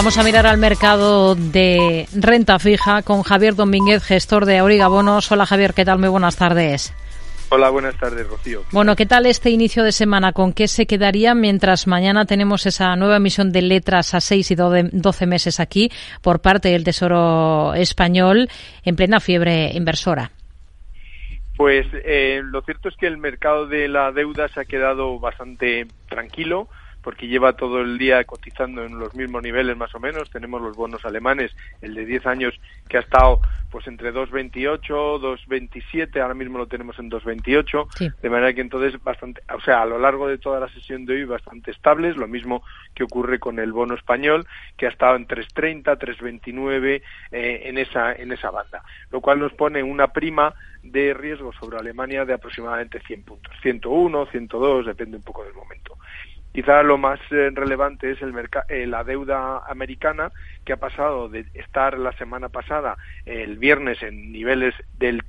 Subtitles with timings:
[0.00, 5.30] Vamos a mirar al mercado de renta fija con Javier Domínguez, gestor de Auriga Bonos.
[5.30, 5.98] Hola Javier, ¿qué tal?
[5.98, 6.94] Muy buenas tardes.
[7.50, 8.62] Hola, buenas tardes, Rocío.
[8.72, 10.32] Bueno, ¿qué tal este inicio de semana?
[10.32, 14.54] ¿Con qué se quedaría mientras mañana tenemos esa nueva emisión de letras a 6 y
[14.54, 15.90] 12 meses aquí
[16.22, 18.48] por parte del Tesoro Español
[18.82, 20.30] en plena fiebre inversora?
[21.58, 25.86] Pues eh, lo cierto es que el mercado de la deuda se ha quedado bastante
[26.08, 26.70] tranquilo
[27.02, 30.30] porque lleva todo el día cotizando en los mismos niveles más o menos.
[30.30, 36.20] Tenemos los bonos alemanes, el de 10 años que ha estado pues entre 2.28, 2.27,
[36.20, 39.98] ahora mismo lo tenemos en 2.28, de manera que entonces bastante, o sea, a lo
[39.98, 43.72] largo de toda la sesión de hoy bastante estables, lo mismo que ocurre con el
[43.72, 49.20] bono español, que ha estado en 3.30, 3.29 eh, en esa en esa banda, lo
[49.20, 54.86] cual nos pone una prima de riesgo sobre Alemania de aproximadamente 100 puntos, 101, 102,
[54.86, 55.89] depende un poco del momento.
[56.52, 58.34] Quizá lo más eh, relevante es el
[58.68, 60.32] eh, la deuda americana,
[60.64, 65.22] que ha pasado de estar la semana pasada, el viernes, en niveles del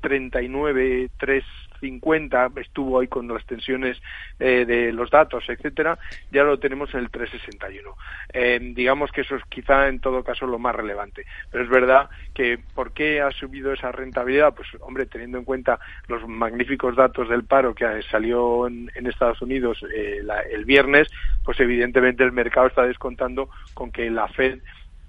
[0.00, 1.44] 3,39, 3
[1.80, 4.00] 50, estuvo ahí con las tensiones
[4.38, 5.98] eh, de los datos, etcétera,
[6.30, 7.96] ya lo tenemos en el 361.
[8.32, 11.24] Eh, digamos que eso es quizá en todo caso lo más relevante.
[11.50, 14.54] Pero es verdad que ¿por qué ha subido esa rentabilidad?
[14.54, 19.84] Pues hombre, teniendo en cuenta los magníficos datos del paro que salió en, Estados Unidos
[19.92, 20.20] eh,
[20.52, 21.08] el viernes,
[21.44, 24.60] pues evidentemente el mercado está descontando con que la Fed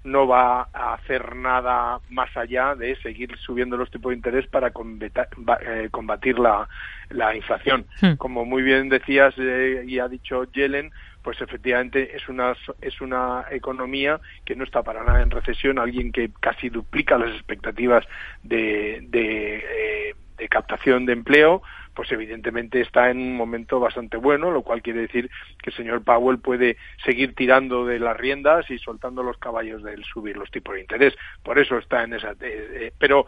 [0.04, 4.68] no va a hacer nada más allá de seguir subiendo los tipos de interés para
[4.68, 6.68] eh, combatir la,
[7.10, 7.86] la inflación.
[8.00, 8.14] Hmm.
[8.14, 10.90] Como muy bien decías eh, y ha dicho Yellen,
[11.22, 16.10] pues efectivamente es una es una economía que no está para nada en recesión, alguien
[16.10, 18.04] que casi duplica las expectativas
[18.42, 21.62] de, de, eh, de captación de empleo,
[21.94, 25.30] pues evidentemente está en un momento bastante bueno, lo cual quiere decir
[25.62, 30.04] que el señor Powell puede seguir tirando de las riendas y soltando los caballos del
[30.04, 31.14] subir los tipos de interés.
[31.42, 32.32] Por eso está en esa.
[32.32, 33.26] Eh, eh, pero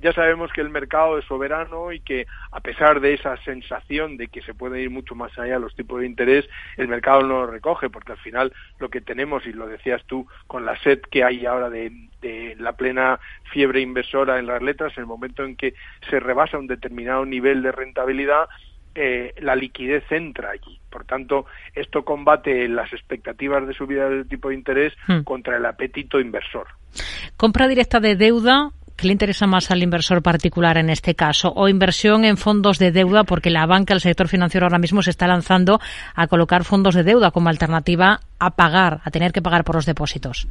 [0.00, 4.28] ya sabemos que el mercado es soberano y que a pesar de esa sensación de
[4.28, 7.46] que se puede ir mucho más allá los tipos de interés, el mercado no lo
[7.46, 11.24] recoge, porque al final lo que tenemos, y lo decías tú, con la sed que
[11.24, 13.18] hay ahora de, de la plena
[13.52, 15.74] fiebre inversora en las letras, en el momento en que
[16.10, 17.93] se rebasa un determinado nivel de rentabilidad,
[18.94, 20.78] eh, la liquidez entra allí.
[20.90, 25.22] Por tanto, esto combate las expectativas de subida del tipo de interés hmm.
[25.22, 26.68] contra el apetito inversor.
[27.36, 28.70] Compra directa de deuda.
[28.96, 31.52] ¿Qué le interesa más al inversor particular en este caso?
[31.56, 33.24] ¿O inversión en fondos de deuda?
[33.24, 35.80] Porque la banca, el sector financiero ahora mismo se está lanzando
[36.14, 39.86] a colocar fondos de deuda como alternativa a pagar, a tener que pagar por los
[39.86, 40.46] depósitos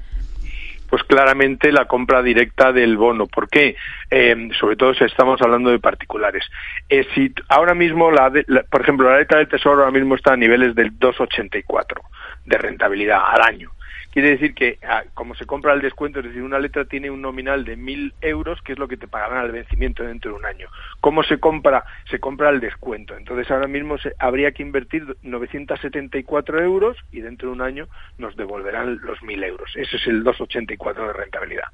[0.93, 3.25] pues claramente la compra directa del bono.
[3.25, 3.75] ¿Por qué?
[4.11, 6.45] Eh, sobre todo si estamos hablando de particulares.
[6.87, 8.31] Eh, si ahora mismo, la,
[8.69, 11.99] por ejemplo, la letra del Tesoro ahora mismo está a niveles del 2,84
[12.45, 13.71] de rentabilidad al año.
[14.13, 17.19] Quiere decir que, ah, como se compra al descuento, es decir, una letra tiene un
[17.19, 20.45] nominal de 1.000 euros, que es lo que te pagarán al vencimiento dentro de un
[20.45, 20.67] año.
[20.99, 21.83] ¿Cómo se compra?
[22.11, 23.17] Se compra al descuento.
[23.17, 27.87] Entonces, ahora mismo se, habría que invertir 974 euros y dentro de un año
[28.19, 29.71] nos devolverán los 1.000 euros.
[29.75, 31.69] Ese es el 284 de rentabilidad.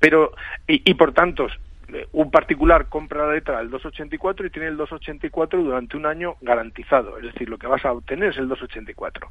[0.00, 0.32] Pero,
[0.66, 1.46] y, y por tanto,
[2.12, 7.18] un particular compra la letra del 284 y tiene el 284 durante un año garantizado,
[7.18, 9.30] es decir, lo que vas a obtener es el 284.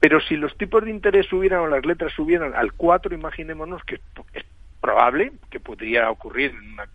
[0.00, 4.00] Pero si los tipos de interés subieran o las letras subieran al 4, imaginémonos que
[4.34, 4.44] es
[4.80, 6.86] probable que podría ocurrir en una,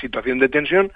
[0.00, 0.92] situación de tensión,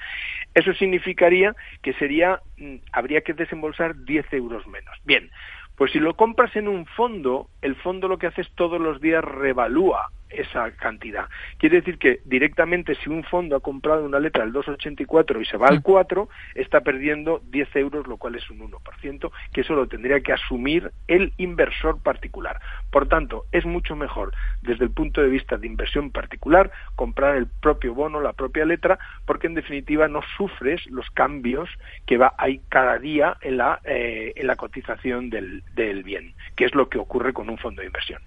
[0.55, 4.97] eso significaría que sería mm, habría que desembolsar 10 euros menos.
[5.05, 5.31] Bien,
[5.77, 9.01] pues si lo compras en un fondo, el fondo lo que hace es todos los
[9.01, 11.27] días revalúa esa cantidad.
[11.59, 15.57] Quiere decir que directamente si un fondo ha comprado una letra del 2,84 y se
[15.57, 19.87] va al 4, está perdiendo 10 euros, lo cual es un 1%, que eso lo
[19.87, 22.61] tendría que asumir el inversor particular.
[22.91, 24.33] Por tanto, es mucho mejor
[24.63, 28.99] desde el punto de vista de inversión particular comprar el propio bono, la propia letra,
[29.27, 31.69] porque en definitiva no sufres los cambios
[32.07, 36.65] que va hay cada día en la, eh, en la cotización del, del bien, que
[36.65, 38.21] es lo que ocurre con un fondo de inversión.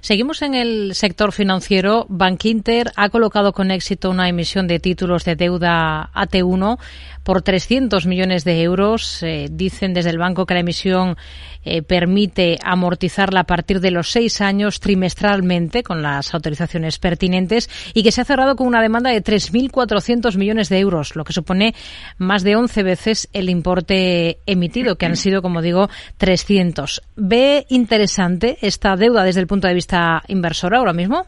[0.00, 5.24] Seguimos en el sector financiero financiero, Bankinter ha colocado con éxito una emisión de títulos
[5.24, 6.78] de deuda AT1
[7.24, 9.20] por 300 millones de euros.
[9.24, 11.16] Eh, dicen desde el banco que la emisión
[11.64, 18.04] eh, permite amortizarla a partir de los seis años trimestralmente con las autorizaciones pertinentes y
[18.04, 21.74] que se ha cerrado con una demanda de 3.400 millones de euros, lo que supone
[22.16, 27.02] más de 11 veces el importe emitido, que han sido, como digo, 300.
[27.16, 31.26] ¿Ve interesante esta deuda desde el punto de vista inversor ahora mismo?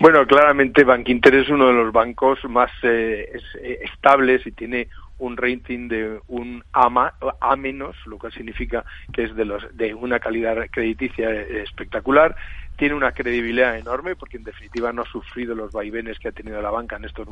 [0.00, 4.88] Bueno, claramente Bankinter es uno de los bancos más eh, eh, estables y tiene
[5.18, 8.82] un rating de un A, A menos, lo cual significa
[9.12, 12.34] que es de, los, de una calidad crediticia espectacular.
[12.76, 16.62] Tiene una credibilidad enorme porque en definitiva no ha sufrido los vaivenes que ha tenido
[16.62, 17.28] la banca en estos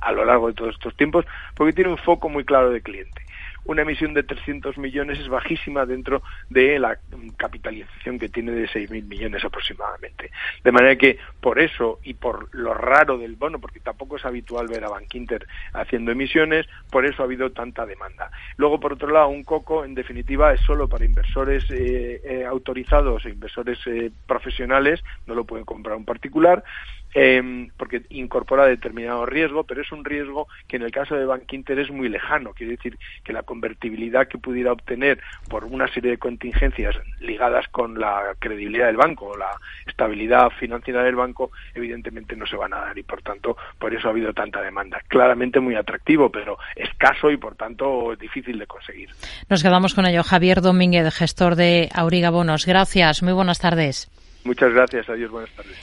[0.00, 3.20] a lo largo de todos estos tiempos porque tiene un foco muy claro de cliente
[3.68, 6.98] una emisión de 300 millones es bajísima dentro de la
[7.36, 10.30] capitalización que tiene de 6.000 millones aproximadamente.
[10.64, 14.68] De manera que por eso y por lo raro del bono, porque tampoco es habitual
[14.68, 18.30] ver a Bankinter haciendo emisiones, por eso ha habido tanta demanda.
[18.56, 23.26] Luego, por otro lado, un coco, en definitiva, es solo para inversores eh, eh, autorizados
[23.26, 26.64] e inversores eh, profesionales, no lo pueden comprar un particular,
[27.14, 31.52] eh, porque incorpora determinado riesgo, pero es un riesgo que en el caso de Bank
[31.52, 32.52] Inter es muy lejano.
[32.52, 37.98] Quiere decir que la convertibilidad que pudiera obtener por una serie de contingencias ligadas con
[37.98, 39.50] la credibilidad del banco o la
[39.86, 44.08] estabilidad financiera del banco, evidentemente no se van a dar y por tanto por eso
[44.08, 45.00] ha habido tanta demanda.
[45.08, 49.10] Claramente muy atractivo, pero escaso y por tanto difícil de conseguir.
[49.48, 50.22] Nos quedamos con ello.
[50.22, 52.66] Javier Domínguez, gestor de Auriga Bonos.
[52.66, 53.22] Gracias.
[53.22, 54.10] Muy buenas tardes.
[54.44, 55.08] Muchas gracias.
[55.08, 55.30] Adiós.
[55.30, 55.78] Buenas tardes.